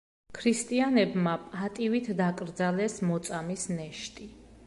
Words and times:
ქრისტიანებმა 0.35 1.33
პატივით 1.43 2.09
დაკრძალეს 2.23 2.97
მოწამის 3.11 3.67
ნეშტი. 3.77 4.31